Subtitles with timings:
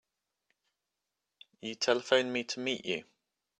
[1.61, 3.03] You telephoned me to meet you.